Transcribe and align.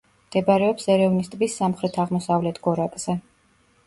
მდებარეობს 0.27 0.87
ერევნის 0.93 1.29
ტბის 1.33 1.57
სამხრეთ-აღმოსავლეთ 1.63 2.57
გორაკზე. 2.69 3.17